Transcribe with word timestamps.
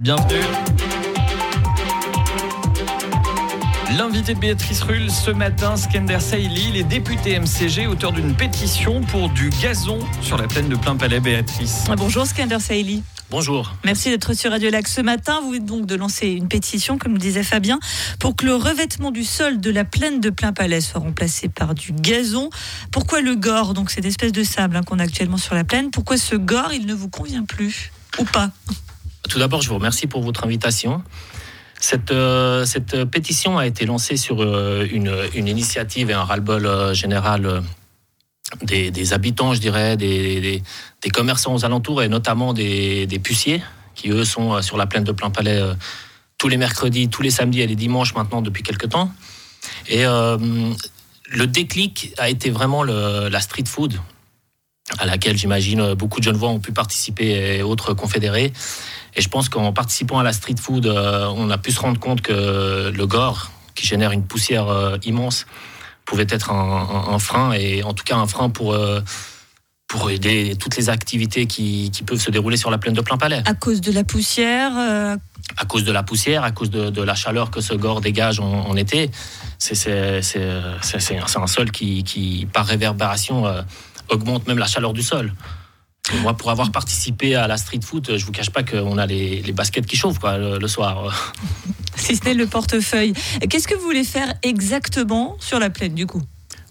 Bienvenue. 0.00 0.40
L'invité 3.98 4.32
de 4.32 4.38
Béatrice 4.38 4.80
Rull 4.80 5.10
ce 5.10 5.30
matin, 5.30 5.76
Skender 5.76 6.20
Saïli, 6.20 6.72
les 6.72 6.84
députés 6.84 7.38
MCG, 7.38 7.86
auteur 7.86 8.12
d'une 8.12 8.34
pétition 8.34 9.02
pour 9.02 9.28
du 9.28 9.50
gazon 9.50 9.98
sur 10.22 10.38
la 10.38 10.48
plaine 10.48 10.70
de 10.70 10.76
Plein 10.76 10.96
Palais. 10.96 11.20
Béatrice. 11.20 11.84
Bonjour 11.98 12.26
Skender 12.26 12.60
Saïli. 12.60 13.02
Bonjour. 13.30 13.74
Merci 13.84 14.08
d'être 14.08 14.32
sur 14.32 14.52
Radio 14.52 14.70
Lac 14.70 14.88
ce 14.88 15.02
matin. 15.02 15.40
Vous 15.42 15.50
venez 15.50 15.66
donc 15.66 15.84
de 15.84 15.96
lancer 15.96 16.28
une 16.28 16.48
pétition, 16.48 16.96
comme 16.96 17.12
le 17.12 17.18
disait 17.18 17.42
Fabien, 17.42 17.78
pour 18.18 18.36
que 18.36 18.46
le 18.46 18.54
revêtement 18.54 19.10
du 19.10 19.22
sol 19.22 19.60
de 19.60 19.70
la 19.70 19.84
plaine 19.84 20.22
de 20.22 20.30
Plein 20.30 20.54
Palais 20.54 20.80
soit 20.80 21.00
remplacé 21.00 21.50
par 21.50 21.74
du 21.74 21.92
gazon. 21.92 22.48
Pourquoi 22.90 23.20
le 23.20 23.34
gore, 23.34 23.74
donc 23.74 23.90
cette 23.90 24.06
espèce 24.06 24.32
de 24.32 24.44
sable 24.44 24.76
hein, 24.76 24.82
qu'on 24.82 24.98
a 24.98 25.02
actuellement 25.02 25.36
sur 25.36 25.54
la 25.54 25.64
plaine, 25.64 25.90
pourquoi 25.90 26.16
ce 26.16 26.36
gore, 26.36 26.72
il 26.72 26.86
ne 26.86 26.94
vous 26.94 27.10
convient 27.10 27.44
plus 27.44 27.92
ou 28.18 28.24
pas? 28.24 28.50
Tout 29.30 29.38
d'abord, 29.38 29.62
je 29.62 29.68
vous 29.68 29.76
remercie 29.76 30.06
pour 30.06 30.22
votre 30.22 30.44
invitation. 30.44 31.02
Cette, 31.78 32.10
euh, 32.10 32.66
cette 32.66 33.04
pétition 33.04 33.56
a 33.56 33.66
été 33.66 33.86
lancée 33.86 34.16
sur 34.16 34.42
euh, 34.42 34.86
une, 34.90 35.16
une, 35.34 35.48
initiative 35.48 36.10
et 36.10 36.12
un 36.12 36.24
ras-le-bol 36.24 36.66
euh, 36.66 36.92
général 36.92 37.62
des, 38.62 38.90
des, 38.90 39.12
habitants, 39.14 39.54
je 39.54 39.60
dirais, 39.60 39.96
des, 39.96 40.62
des, 41.00 41.10
commerçants 41.10 41.54
aux 41.54 41.64
alentours 41.64 42.02
et 42.02 42.08
notamment 42.08 42.52
des, 42.52 43.06
puciers 43.22 43.62
qui, 43.94 44.10
eux, 44.10 44.24
sont 44.24 44.60
sur 44.60 44.76
la 44.76 44.86
plaine 44.86 45.04
de 45.04 45.12
Plein 45.12 45.30
Palais 45.30 45.62
tous 46.36 46.48
les 46.48 46.56
mercredis, 46.56 47.08
tous 47.08 47.22
les 47.22 47.30
samedis 47.30 47.60
et 47.60 47.66
les 47.66 47.76
dimanches 47.76 48.14
maintenant 48.14 48.42
depuis 48.42 48.62
quelques 48.62 48.88
temps. 48.88 49.12
Et 49.88 50.04
le 50.04 51.46
déclic 51.46 52.12
a 52.18 52.28
été 52.28 52.50
vraiment 52.50 52.82
la 52.82 53.40
street 53.40 53.66
food 53.66 53.94
à 54.98 55.06
laquelle 55.06 55.36
j'imagine 55.36 55.94
beaucoup 55.94 56.18
de 56.18 56.24
jeunes 56.24 56.36
voix 56.36 56.48
ont 56.48 56.58
pu 56.58 56.72
participer 56.72 57.58
et 57.58 57.62
autres 57.62 57.94
confédérés. 57.94 58.52
Et 59.16 59.20
je 59.20 59.28
pense 59.28 59.48
qu'en 59.48 59.72
participant 59.72 60.18
à 60.18 60.22
la 60.22 60.32
street 60.32 60.56
food, 60.60 60.86
euh, 60.86 61.32
on 61.36 61.50
a 61.50 61.58
pu 61.58 61.72
se 61.72 61.80
rendre 61.80 61.98
compte 61.98 62.20
que 62.20 62.92
le 62.94 63.06
gore, 63.06 63.50
qui 63.74 63.86
génère 63.86 64.12
une 64.12 64.24
poussière 64.24 64.68
euh, 64.68 64.96
immense, 65.04 65.46
pouvait 66.04 66.26
être 66.28 66.50
un, 66.50 67.18
frein, 67.18 67.52
et 67.52 67.82
en 67.84 67.92
tout 67.92 68.04
cas 68.04 68.16
un 68.16 68.26
frein 68.26 68.50
pour, 68.50 68.72
euh, 68.72 69.00
pour 69.86 70.10
aider 70.10 70.56
toutes 70.58 70.76
les 70.76 70.88
activités 70.88 71.46
qui, 71.46 71.90
qui, 71.92 72.02
peuvent 72.02 72.20
se 72.20 72.32
dérouler 72.32 72.56
sur 72.56 72.70
la 72.70 72.78
plaine 72.78 72.94
de 72.94 73.00
Plein 73.00 73.16
Palais. 73.16 73.42
À 73.46 73.54
cause 73.54 73.80
de 73.80 73.92
la 73.92 74.02
poussière 74.02 74.72
À 75.56 75.64
cause 75.66 75.84
de 75.84 75.92
la 75.92 76.02
poussière, 76.02 76.42
à 76.42 76.50
cause 76.50 76.70
de, 76.70 77.02
la 77.02 77.14
chaleur 77.14 77.52
que 77.52 77.60
ce 77.60 77.74
gore 77.74 78.00
dégage 78.00 78.40
en, 78.40 78.74
été. 78.74 79.10
C'est 79.58 79.86
un 81.36 81.46
sol 81.46 81.70
qui, 81.70 82.02
qui 82.02 82.48
par 82.52 82.66
réverbération, 82.66 83.44
augmente 84.08 84.48
même 84.48 84.58
la 84.58 84.66
chaleur 84.66 84.92
du 84.92 85.02
sol. 85.02 85.32
Moi, 86.22 86.34
pour 86.34 86.50
avoir 86.50 86.72
participé 86.72 87.36
à 87.36 87.46
la 87.46 87.56
street 87.56 87.80
foot, 87.84 88.16
je 88.16 88.24
vous 88.24 88.32
cache 88.32 88.50
pas 88.50 88.62
qu'on 88.62 88.98
a 88.98 89.06
les, 89.06 89.52
baskets 89.52 89.86
qui 89.86 89.96
chauffent 89.96 90.18
quoi, 90.18 90.38
le, 90.38 90.68
soir. 90.68 91.32
Si 91.96 92.16
ce 92.16 92.24
n'est 92.24 92.34
le 92.34 92.46
portefeuille. 92.46 93.12
Qu'est-ce 93.48 93.68
que 93.68 93.74
vous 93.74 93.82
voulez 93.82 94.04
faire 94.04 94.32
exactement 94.42 95.36
sur 95.38 95.58
la 95.58 95.68
plaine 95.68 95.94
du 95.94 96.06
coup? 96.06 96.22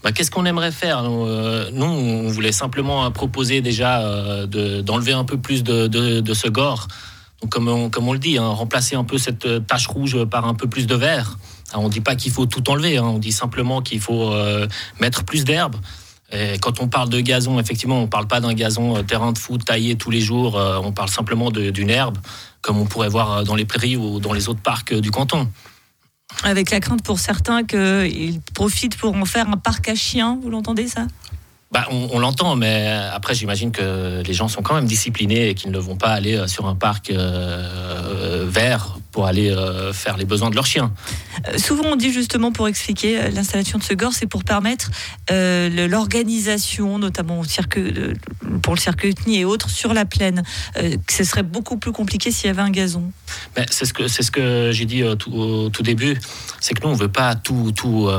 Bah, 0.03 0.11
Qu'est-ce 0.11 0.31
qu'on 0.31 0.45
aimerait 0.45 0.71
faire? 0.71 1.03
Euh, 1.05 1.69
nous, 1.71 1.85
on 1.85 2.27
voulait 2.29 2.51
simplement 2.51 3.09
proposer 3.11 3.61
déjà 3.61 4.01
euh, 4.01 4.81
d'enlever 4.81 5.13
un 5.13 5.25
peu 5.25 5.37
plus 5.37 5.63
de, 5.63 6.33
ce 6.33 6.47
gore. 6.47 6.87
Donc, 7.41 7.51
comme, 7.51 7.67
on, 7.67 7.89
comme 7.89 8.07
on 8.07 8.13
le 8.13 8.19
dit, 8.19 8.37
hein, 8.37 8.47
remplacer 8.47 8.95
un 8.95 9.03
peu 9.03 9.17
cette 9.17 9.45
euh, 9.45 9.59
tache 9.59 9.87
rouge 9.87 10.23
par 10.25 10.47
un 10.47 10.55
peu 10.55 10.67
plus 10.67 10.87
de 10.87 10.95
vert. 10.95 11.37
on 11.73 11.83
ne 11.83 11.89
dit 11.89 12.01
pas 12.01 12.15
qu'il 12.15 12.31
faut 12.31 12.45
tout 12.45 12.69
enlever, 12.69 12.97
hein, 12.97 13.03
on 13.03 13.19
dit 13.19 13.31
simplement 13.31 13.81
qu'il 13.81 14.01
faut 14.01 14.33
mettre 14.99 15.23
plus 15.23 15.43
d'herbe. 15.43 15.75
Et 16.31 16.59
quand 16.59 16.79
on 16.79 16.87
parle 16.87 17.09
de 17.09 17.19
gazon, 17.19 17.59
effectivement, 17.59 17.97
on 17.97 18.03
ne 18.03 18.07
parle 18.07 18.27
pas 18.27 18.39
d'un 18.39 18.53
gazon 18.53 18.97
euh, 18.97 19.01
terrain 19.01 19.31
de 19.31 19.37
foot 19.37 19.65
taillé 19.65 19.95
tous 19.95 20.11
les 20.11 20.21
jours, 20.21 20.57
euh, 20.57 20.79
on 20.83 20.91
parle 20.91 21.09
simplement 21.09 21.49
d'une 21.49 21.89
herbe, 21.89 22.17
comme 22.61 22.77
on 22.77 22.85
pourrait 22.85 23.09
voir 23.09 23.37
euh, 23.37 23.43
dans 23.43 23.55
les 23.55 23.65
prairies 23.65 23.97
ou 23.97 24.19
dans 24.19 24.33
les 24.33 24.47
autres 24.47 24.61
parcs 24.61 24.93
du 24.93 25.09
canton. 25.09 25.49
Avec 26.43 26.69
la 26.69 26.79
crainte 26.79 27.03
pour 27.03 27.19
certains 27.19 27.63
qu'ils 27.63 28.39
profitent 28.53 28.97
pour 28.97 29.15
en 29.15 29.25
faire 29.25 29.49
un 29.49 29.57
parc 29.57 29.89
à 29.89 29.95
chiens, 29.95 30.37
vous 30.41 30.51
l'entendez 30.51 30.87
ça? 30.87 31.07
Bah, 31.71 31.87
on, 31.91 32.17
l'entend, 32.19 32.55
mais 32.55 32.87
après 33.13 33.35
j'imagine 33.35 33.71
que 33.71 34.23
les 34.25 34.33
gens 34.33 34.47
sont 34.47 34.63
quand 34.63 34.73
même 34.73 34.85
disciplinés 34.85 35.49
et 35.49 35.55
qu'ils 35.55 35.71
ne 35.71 35.77
vont 35.77 35.95
pas 35.95 36.09
aller 36.09 36.47
sur 36.47 36.67
un 36.67 36.73
parc 36.73 37.11
vert 37.11 38.98
pour 39.11 39.25
aller 39.25 39.49
euh, 39.49 39.91
faire 39.93 40.17
les 40.17 40.25
besoins 40.25 40.49
de 40.49 40.55
leurs 40.55 40.65
chiens. 40.65 40.91
Euh, 41.47 41.57
souvent, 41.57 41.85
on 41.85 41.95
dit 41.95 42.11
justement 42.11 42.51
pour 42.51 42.67
expliquer 42.67 43.19
euh, 43.19 43.29
l'installation 43.29 43.77
de 43.79 43.83
ce 43.83 43.93
gore, 43.93 44.13
c'est 44.13 44.27
pour 44.27 44.43
permettre 44.43 44.91
l'organisation, 45.29 46.99
notamment 46.99 47.39
au 47.39 47.43
pour 48.61 48.73
le 48.73 48.79
circuit 48.79 49.15
et 49.27 49.45
autres, 49.45 49.69
sur 49.69 49.93
la 49.93 50.05
plaine. 50.05 50.43
ce 51.09 51.23
serait 51.23 51.43
beaucoup 51.43 51.77
plus 51.77 51.91
compliqué 51.91 52.31
s'il 52.31 52.47
y 52.47 52.49
avait 52.49 52.61
un 52.61 52.69
gazon. 52.69 53.11
C'est 53.69 53.85
ce 53.85 53.93
que, 53.93 54.07
ce 54.07 54.31
que 54.31 54.71
j'ai 54.71 54.85
dit 54.85 55.03
tout, 55.17 55.33
au 55.33 55.69
tout 55.69 55.83
début, 55.83 56.17
c'est 56.59 56.73
que 56.73 56.81
nous, 56.83 56.89
on 56.89 56.95
ne 56.95 56.99
veut 56.99 57.11
pas 57.11 57.35
tout, 57.35 57.71
tout, 57.75 58.09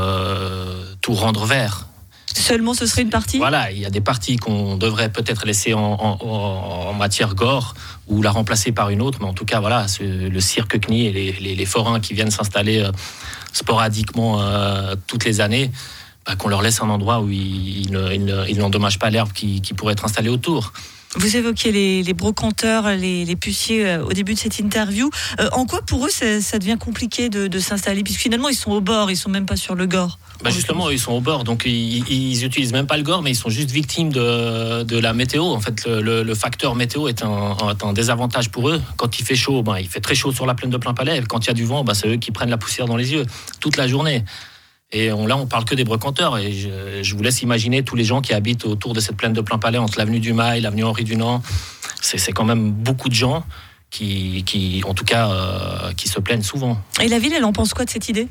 tout 1.01 1.15
rendre 1.15 1.47
vert. 1.47 1.90
Seulement, 2.35 2.75
ce 2.75 2.87
serait 2.87 3.03
une 3.03 3.11
partie? 3.11 3.39
Voilà, 3.39 3.71
il 3.73 3.79
y 3.79 3.87
a 3.87 3.91
des 3.91 4.01
parties 4.01 4.37
qu'on 4.37 4.77
devrait 4.77 5.11
peut-être 5.11 5.47
laisser 5.47 5.75
en, 5.75 6.93
matière 6.95 7.35
gore 7.35 7.75
ou 8.09 8.23
la 8.23 8.31
remplacer 8.31 8.73
par 8.73 8.91
une 8.91 9.01
autre, 9.03 9.19
mais 9.21 9.27
en 9.27 9.33
tout 9.33 9.45
cas, 9.45 9.61
voilà, 9.61 9.87
le 10.01 10.41
cirque 10.41 10.79
CNI 10.81 11.07
et 11.07 11.13
les, 11.13 11.55
les, 11.55 11.67
forains 11.67 12.01
qui 12.01 12.15
viennent 12.15 12.31
s'installer 12.31 12.81
euh, 12.81 12.93
sporadiquement 13.53 14.41
euh, 14.41 14.95
toutes 15.07 15.25
les 15.25 15.41
années, 15.41 15.71
bah, 16.27 16.37
qu'on 16.37 16.49
leur 16.49 16.63
laisse 16.63 16.83
un 16.83 16.91
endroit 16.91 17.21
où 17.21 17.31
ils, 17.31 17.91
n'endommagent 17.91 18.99
pas 18.99 19.11
l'herbe 19.11 19.33
qui, 19.33 19.61
qui 19.61 19.75
pourrait 19.75 19.95
être 19.95 20.05
installée 20.05 20.29
autour. 20.29 20.73
Vous 21.17 21.37
évoquiez 21.37 21.73
les, 21.73 22.15
brocanteurs, 22.15 22.91
les, 22.91 23.37
puciers 23.37 23.85
euh, 23.85 24.05
au 24.05 24.13
début 24.13 24.35
de 24.35 24.39
cette 24.39 24.61
interview. 24.61 25.11
Euh, 25.41 25.49
en 25.53 25.67
quoi 25.67 25.83
pour 25.83 26.07
eux 26.07 26.11
ça, 26.11 26.59
devient 26.59 26.77
compliqué 26.79 27.29
de, 27.29 27.59
s'installer? 27.59 28.05
Puisque 28.05 28.21
finalement 28.21 28.49
ils 28.49 28.55
sont 28.55 28.71
au 28.71 28.81
bord, 28.81 29.11
ils 29.11 29.17
sont 29.17 29.29
même 29.29 29.47
pas 29.47 29.57
sur 29.57 29.75
le 29.75 29.87
gore. 29.87 30.21
Bah 30.45 30.51
justement, 30.51 30.89
ils 30.89 31.01
sont 31.01 31.13
au 31.13 31.21
bord, 31.21 31.43
donc 31.45 31.65
ils, 31.67 32.09
ils 32.09 32.45
utilisent 32.45 32.73
même 32.73 32.87
pas 32.87 32.97
le 32.97 33.03
gore, 33.03 33.23
mais 33.23 33.33
ils 33.33 33.37
sont 33.37 33.51
juste 33.51 33.71
victimes 33.71 34.11
de, 34.11 34.99
la 34.99 35.13
météo. 35.13 35.43
En 35.43 35.61
fait, 35.61 35.87
le, 35.87 36.35
facteur 36.35 36.77
météo 36.77 37.09
est 37.09 37.23
un, 37.25 37.93
désavantage 37.93 38.51
pour 38.51 38.69
eux. 38.69 38.81
Quand 38.97 39.19
il 39.19 39.25
fait 39.25 39.35
chaud, 39.35 39.63
ben, 39.63 39.79
il 39.79 39.89
fait 39.89 40.01
très 40.01 40.15
chaud 40.15 40.33
sur 40.33 40.47
la 40.47 40.55
plaine 40.55 40.71
de 40.71 40.77
plein 40.77 40.95
palais. 40.95 41.21
Quand 41.29 41.45
il 41.45 41.49
y 41.49 41.51
a 41.51 41.55
du 41.55 41.65
vent, 41.65 41.83
ben, 41.83 41.95
c'est 41.95 42.09
eux 42.09 42.17
qui 42.17 42.31
prennent 42.31 42.51
la 42.51 42.59
poussière 42.59 42.87
dans 42.87 42.97
les 42.97 43.13
yeux 43.13 43.27
toute 43.61 43.77
la 43.77 43.89
journée. 43.89 44.25
Et 44.93 45.13
on, 45.13 45.27
là, 45.27 45.37
on 45.37 45.47
parle 45.47 45.65
que 45.65 45.75
des 45.75 45.85
brocanteurs. 45.85 46.39
Et 46.39 46.53
je, 46.53 47.15
vous 47.15 47.23
laisse 47.23 47.43
imaginer 47.43 47.85
tous 47.85 47.95
les 47.95 48.05
gens 48.05 48.21
qui 48.21 48.33
habitent 48.33 48.65
autour 48.65 48.93
de 48.93 49.01
cette 49.01 49.17
plaine 49.17 49.33
de 49.33 49.41
plein 49.41 49.59
palais, 49.59 49.79
entre 49.79 49.99
l'avenue 49.99 50.21
du 50.21 50.33
Mail, 50.33 50.65
l'avenue 50.65 50.85
Henri 50.85 51.05
Dunant. 51.05 51.43
C'est 52.01 52.33
quand 52.33 52.45
même 52.45 52.73
beaucoup 52.73 53.09
de 53.09 53.15
gens 53.15 53.45
qui, 53.91 54.43
qui 54.45 54.83
en 54.87 54.95
tout 54.95 55.05
cas, 55.05 55.31
euh, 55.31 55.93
qui 55.93 56.09
se 56.09 56.19
plaignent 56.19 56.43
souvent. 56.43 56.81
Et 57.01 57.09
la 57.09 57.19
ville, 57.19 57.33
elle 57.33 57.45
en 57.45 57.53
pense 57.53 57.73
quoi 57.73 57.85
de 57.85 57.91
cette 57.91 58.09
idée? 58.09 58.29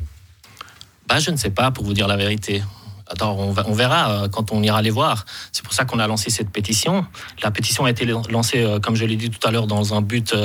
Bah, 1.08 1.20
Je 1.20 1.32
ne 1.32 1.38
sais 1.38 1.50
pas, 1.50 1.72
pour 1.72 1.86
vous 1.86 1.94
dire 1.94 2.08
la 2.08 2.18
vérité. 2.18 2.62
Attends, 3.08 3.36
on, 3.40 3.56
on 3.66 3.74
verra 3.74 4.12
euh, 4.12 4.28
quand 4.28 4.52
on 4.52 4.62
ira 4.62 4.82
les 4.82 4.90
voir. 4.90 5.26
C'est 5.52 5.64
pour 5.64 5.74
ça 5.74 5.86
qu'on 5.86 5.98
a 5.98 6.08
lancé 6.08 6.30
cette 6.30 6.50
pétition. 6.50 7.06
La 7.42 7.52
pétition 7.52 7.86
a 7.86 7.90
été 7.90 8.06
lancée, 8.06 8.64
euh, 8.64 8.80
comme 8.80 8.96
je 8.96 9.06
l'ai 9.06 9.16
dit 9.16 9.30
tout 9.30 9.48
à 9.48 9.52
l'heure, 9.52 9.66
dans 9.66 9.94
un 9.94 10.02
but. 10.02 10.36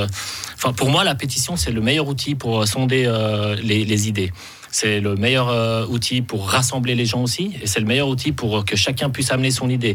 Enfin, 0.55 0.73
pour 0.73 0.91
moi, 0.91 1.03
la 1.03 1.17
pétition, 1.17 1.57
c'est 1.57 1.73
le 1.73 1.81
meilleur 1.81 2.07
outil 2.07 2.37
pour 2.37 2.67
sonder 2.69 3.11
les, 3.63 3.85
les 3.85 4.09
idées. 4.09 4.33
C'est 4.75 4.99
le 4.99 5.15
meilleur 5.15 5.51
euh, 5.51 5.87
outil 5.87 6.21
pour 6.21 6.49
rassembler 6.49 6.97
les 6.97 7.07
gens 7.07 7.23
aussi, 7.23 7.53
et 7.62 7.69
c'est 7.69 7.79
le 7.79 7.87
meilleur 7.87 8.09
outil 8.09 8.33
pour 8.33 8.65
que 8.65 8.75
chacun 8.75 9.09
puisse 9.09 9.31
amener 9.31 9.53
son 9.53 9.71
idée. 9.71 9.95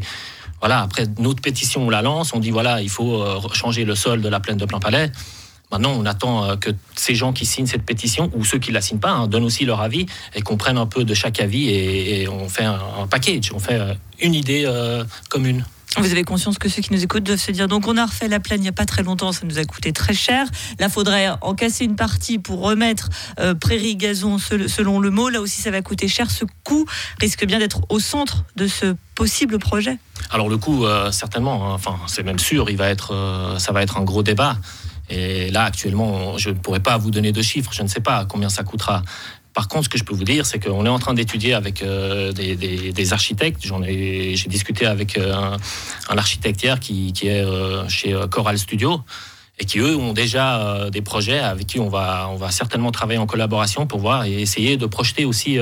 Voilà, 0.62 0.80
après 0.80 1.04
notre 1.20 1.42
pétition, 1.42 1.86
on 1.86 1.90
la 1.90 2.02
lance, 2.02 2.34
on 2.34 2.40
dit 2.40 2.50
voilà, 2.50 2.82
il 2.82 2.90
faut 2.90 3.22
euh, 3.22 3.42
changer 3.52 3.84
le 3.84 3.94
sol 3.94 4.22
de 4.22 4.30
la 4.30 4.40
plaine 4.40 4.56
de 4.56 4.64
Plein 4.64 4.80
Palais. 4.80 5.12
Maintenant, 5.70 5.92
on 5.98 6.06
attend 6.06 6.46
euh, 6.46 6.56
que 6.56 6.70
ces 6.96 7.14
gens 7.14 7.34
qui 7.34 7.46
signent 7.46 7.66
cette 7.66 7.84
pétition, 7.84 8.32
ou 8.34 8.46
ceux 8.46 8.58
qui 8.58 8.70
ne 8.70 8.76
la 8.76 8.82
signent 8.82 9.00
pas, 9.00 9.12
hein, 9.12 9.28
donnent 9.28 9.44
aussi 9.44 9.66
leur 9.66 9.82
avis 9.82 10.06
et 10.34 10.42
qu'on 10.42 10.56
prenne 10.56 10.78
un 10.78 10.86
peu 10.86 11.04
de 11.04 11.14
chaque 11.14 11.42
avis 11.42 11.68
et, 11.68 12.30
on 12.30 12.48
fait 12.48 12.64
un, 12.64 13.06
package, 13.10 13.52
on 13.54 13.60
fait 13.60 13.82
une 14.22 14.34
idée 14.34 14.66
commune. 15.28 15.66
Vous 15.98 16.12
avez 16.12 16.24
conscience 16.24 16.60
que 16.60 16.70
ceux 16.70 16.84
qui 16.84 16.94
nous 16.94 17.04
écoutent 17.04 17.24
doivent 17.24 17.40
se 17.40 17.52
dire 17.52 17.68
donc 17.68 17.88
on 17.88 17.98
a 17.98 18.06
refait 18.06 18.28
la 18.28 18.40
plaine 18.40 18.60
il 18.60 18.64
n'y 18.64 18.70
a 18.70 18.74
pas 18.74 18.86
très 18.86 19.02
longtemps, 19.02 19.32
ça 19.32 19.42
nous 19.46 19.58
a 19.58 19.66
coûté 19.66 19.92
très 19.92 20.14
cher. 20.14 20.46
Là, 20.80 20.88
faudrait 20.88 21.30
en 21.42 21.56
casser 21.56 21.86
une 21.86 21.96
partie 21.96 22.38
pour 22.38 22.62
remettre 22.62 23.10
euh, 23.40 23.56
prairie 23.56 23.96
gazon 23.96 24.38
selon 24.38 25.00
le 25.00 25.10
mot. 25.10 25.30
Là 25.30 25.42
aussi, 25.42 25.62
ça 25.62 25.72
va 25.72 25.82
coûter 25.82 26.08
cher. 26.08 26.30
Ce 26.30 26.46
coût 26.64 26.86
risque 27.20 27.46
bien 27.46 27.58
d'être 27.58 27.82
au 27.90 28.00
centre 28.00 28.44
de 28.56 28.68
ce 28.68 28.96
possible 29.16 29.58
projet. 29.58 29.98
Alors 30.30 30.48
le 30.48 30.58
coût, 30.58 30.86
euh, 30.86 31.12
certainement. 31.12 31.72
Hein. 31.72 31.74
enfin, 31.74 31.98
c'est 32.08 32.24
même 32.24 32.40
sûr. 32.40 32.70
Il 32.70 32.78
va 32.78 32.90
être, 32.90 33.16
euh, 33.16 33.58
ça 33.58 33.72
va 33.72 33.82
être 33.82 33.98
un 33.98 34.04
gros 34.04 34.22
débat. 34.22 34.58
Et 35.10 35.50
là, 35.50 35.64
actuellement, 35.64 36.38
je 36.38 36.50
ne 36.50 36.56
pourrais 36.56 36.82
pas 36.82 36.98
vous 36.98 37.10
donner 37.10 37.32
de 37.32 37.42
chiffres. 37.42 37.72
Je 37.74 37.82
ne 37.82 37.88
sais 37.88 38.00
pas 38.00 38.26
combien 38.26 38.50
ça 38.50 38.64
coûtera. 38.64 39.02
Par 39.60 39.68
contre, 39.68 39.84
ce 39.84 39.90
que 39.90 39.98
je 39.98 40.06
peux 40.06 40.16
vous 40.16 40.24
dire, 40.24 40.46
c'est 40.46 40.58
qu'on 40.58 40.86
est 40.86 40.90
en 40.90 41.00
train 41.00 41.14
d'étudier 41.14 41.54
avec 41.54 41.82
euh, 41.82 42.32
des, 42.32 43.12
architectes. 43.14 43.60
J'ai 43.62 44.48
discuté 44.48 44.86
avec 44.86 45.18
euh, 45.18 45.58
un, 46.08 46.18
architecte 46.18 46.64
hier 46.64 46.80
qui, 46.80 47.14
est 47.24 47.44
euh, 47.44 47.86
chez 47.90 48.18
Coral 48.32 48.58
Studio 48.58 49.02
et 49.60 49.66
qui 49.66 49.80
eux 49.80 49.98
ont 49.98 50.14
déjà 50.14 50.90
des 50.90 51.02
projets 51.02 51.40
avec 51.40 51.68
qui 51.68 51.78
on 51.78 51.90
va 51.90 52.52
certainement 52.52 52.92
travailler 52.94 53.20
en 53.20 53.28
collaboration 53.28 53.86
pour 53.86 54.00
voir 54.00 54.24
et 54.24 54.42
essayer 54.42 54.78
de 54.78 54.86
projeter 54.86 55.26
aussi 55.26 55.58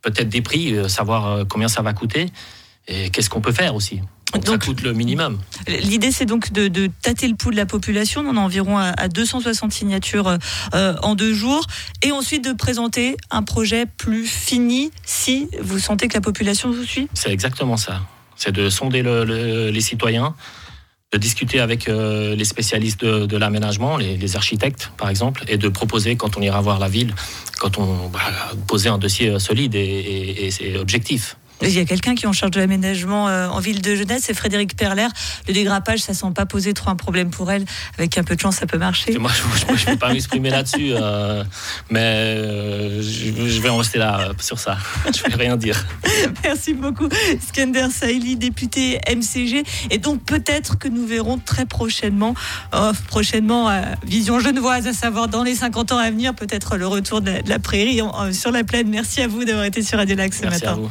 peut-être 0.00 0.28
des 0.28 0.40
prix, 0.40 0.88
savoir 0.88 1.44
combien 1.48 1.66
ça 1.66 1.82
va 1.82 1.92
coûter 1.92 2.26
et 2.86 3.10
qu'est-ce 3.10 3.30
qu'on 3.30 3.40
peut 3.40 3.50
faire 3.50 3.74
aussi. 3.74 4.00
Donc, 4.34 4.62
ça 4.62 4.66
coûte 4.66 4.82
le 4.82 4.92
minimum. 4.92 5.38
L'idée, 5.66 6.10
c'est 6.10 6.26
donc 6.26 6.52
de, 6.52 6.90
tâter 7.02 7.28
le 7.28 7.34
pouls 7.34 7.50
de 7.50 7.56
la 7.56 7.66
population. 7.66 8.22
On 8.22 8.30
en 8.30 8.36
a 8.36 8.40
environ 8.40 8.78
à, 8.78 9.08
260 9.08 9.72
signatures 9.72 10.38
euh, 10.74 10.94
en 11.02 11.14
deux 11.14 11.32
jours. 11.32 11.66
Et 12.02 12.12
ensuite 12.12 12.44
de 12.44 12.52
présenter 12.52 13.16
un 13.30 13.42
projet 13.42 13.86
plus 13.86 14.26
fini 14.26 14.90
si 15.04 15.48
vous 15.60 15.78
sentez 15.78 16.08
que 16.08 16.14
la 16.14 16.20
population 16.20 16.70
vous 16.70 16.84
suit 16.84 17.08
C'est 17.14 17.30
exactement 17.30 17.76
ça. 17.76 18.02
C'est 18.36 18.52
de 18.52 18.68
sonder 18.68 19.02
les 19.02 19.80
citoyens, 19.80 20.34
de 21.12 21.18
discuter 21.18 21.60
avec 21.60 21.88
euh, 21.88 22.34
les 22.34 22.44
spécialistes 22.44 23.04
de, 23.04 23.36
l'aménagement, 23.36 23.96
les, 23.96 24.36
architectes 24.36 24.90
par 24.96 25.08
exemple, 25.08 25.44
et 25.46 25.56
de 25.56 25.68
proposer 25.68 26.16
quand 26.16 26.36
on 26.36 26.42
ira 26.42 26.60
voir 26.60 26.80
la 26.80 26.88
ville, 26.88 27.14
quand 27.60 27.78
on 27.78 28.08
va 28.08 28.20
poser 28.66 28.88
un 28.88 28.98
dossier 28.98 29.38
solide 29.38 29.76
et, 29.76 30.50
et 30.60 30.76
objectif. 30.76 31.36
Il 31.62 31.70
y 31.70 31.78
a 31.78 31.84
quelqu'un 31.84 32.14
qui 32.14 32.24
est 32.24 32.28
en 32.28 32.32
charge 32.32 32.50
de 32.52 32.60
l'aménagement 32.60 33.28
euh, 33.28 33.48
en 33.48 33.60
ville 33.60 33.80
de 33.80 33.94
Genève, 33.94 34.20
c'est 34.22 34.34
Frédéric 34.34 34.76
Perler. 34.76 35.06
Le 35.48 35.54
dégrappage, 35.54 36.00
ça 36.00 36.12
ne 36.12 36.16
sent 36.16 36.32
pas 36.34 36.46
poser 36.46 36.74
trop 36.74 36.90
un 36.90 36.96
problème 36.96 37.30
pour 37.30 37.50
elle. 37.50 37.64
Avec 37.96 38.18
un 38.18 38.24
peu 38.24 38.34
de 38.34 38.40
chance, 38.40 38.56
ça 38.56 38.66
peut 38.66 38.78
marcher. 38.78 39.16
Moi, 39.18 39.30
je 39.68 39.72
ne 39.72 39.92
peux 39.92 39.96
pas 39.96 40.12
m'exprimer 40.12 40.50
là-dessus, 40.50 40.92
euh, 40.92 41.44
mais 41.90 42.00
euh, 42.02 43.02
je, 43.02 43.60
vais 43.60 43.68
en 43.68 43.78
rester 43.78 43.98
là 43.98 44.30
sur 44.40 44.58
ça. 44.58 44.76
Je 45.04 45.22
ne 45.24 45.36
vais 45.36 45.44
rien 45.44 45.56
dire. 45.56 45.86
Merci 46.44 46.74
beaucoup, 46.74 47.08
Skender 47.48 47.88
Saïli, 47.90 48.36
député 48.36 49.00
MCG. 49.08 49.62
Et 49.90 49.98
donc, 49.98 50.24
peut-être 50.24 50.78
que 50.78 50.88
nous 50.88 51.06
verrons 51.06 51.38
très 51.38 51.66
prochainement, 51.66 52.34
prochainement, 53.08 53.70
Vision 54.04 54.40
Genevoise, 54.40 54.86
à 54.86 54.92
savoir 54.92 55.28
dans 55.28 55.42
les 55.42 55.54
50 55.54 55.92
ans 55.92 55.98
à 55.98 56.10
venir, 56.10 56.34
peut-être 56.34 56.76
le 56.76 56.86
retour 56.86 57.20
de 57.20 57.32
la, 57.46 57.58
prairie 57.58 58.00
sur 58.32 58.50
la 58.50 58.64
plaine. 58.64 58.88
Merci 58.88 59.22
à 59.22 59.28
vous 59.28 59.44
d'avoir 59.44 59.64
été 59.64 59.82
sur 59.82 59.98
Radio 59.98 60.16
Lac 60.16 60.34
ce 60.34 60.42
Merci 60.42 60.64
matin. 60.64 60.72
À 60.72 60.80
vous 60.80 60.90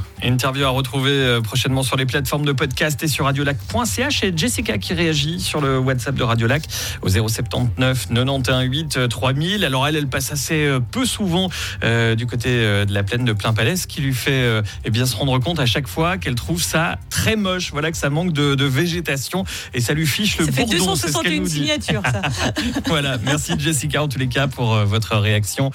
à 0.61 0.69
retrouver 0.69 1.11
euh, 1.11 1.41
prochainement 1.41 1.81
sur 1.81 1.97
les 1.97 2.05
plateformes 2.05 2.45
de 2.45 2.51
podcast 2.51 3.01
et 3.01 3.07
sur 3.07 3.25
radiolac.ch. 3.25 4.23
Et 4.23 4.33
Jessica 4.35 4.77
qui 4.77 4.93
réagit 4.93 5.39
sur 5.39 5.61
le 5.61 5.79
WhatsApp 5.79 6.13
de 6.13 6.23
Radiolac 6.23 6.63
au 7.01 7.09
079 7.09 8.09
91 8.09 8.63
8 8.63 9.09
3000. 9.09 9.65
Alors 9.65 9.87
elle, 9.87 9.95
elle 9.95 10.07
passe 10.07 10.31
assez 10.31 10.65
euh, 10.65 10.79
peu 10.79 11.05
souvent 11.05 11.49
euh, 11.83 12.13
du 12.13 12.27
côté 12.27 12.49
de 12.49 12.93
la 12.93 13.03
plaine 13.03 13.25
de 13.25 13.33
Plein 13.33 13.53
Palais, 13.53 13.75
ce 13.75 13.87
qui 13.87 14.01
lui 14.01 14.13
fait 14.13 14.61
eh 14.85 14.89
bien, 14.89 15.05
se 15.05 15.15
rendre 15.15 15.39
compte 15.39 15.59
à 15.59 15.65
chaque 15.65 15.87
fois 15.87 16.17
qu'elle 16.17 16.35
trouve 16.35 16.61
ça 16.61 16.99
très 17.09 17.35
moche. 17.35 17.71
Voilà 17.71 17.91
que 17.91 17.97
ça 17.97 18.09
manque 18.09 18.33
de, 18.33 18.63
végétation 18.63 19.45
et 19.73 19.81
ça 19.81 19.93
lui 19.93 20.05
fiche 20.05 20.37
le 20.37 20.45
ça 20.45 20.51
bourdon. 20.51 20.71
Fait 20.71 20.77
261 20.77 21.45
signatures, 21.45 22.01
ça. 22.03 22.21
voilà, 22.85 23.17
merci 23.23 23.53
Jessica 23.57 24.03
en 24.03 24.07
tous 24.07 24.19
les 24.19 24.27
cas 24.27 24.47
pour 24.47 24.75
votre 24.85 25.17
réaction. 25.17 25.71